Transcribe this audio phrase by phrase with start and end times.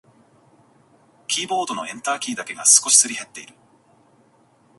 [1.27, 3.53] キーボードのエンターキーだけが少しすり減っている。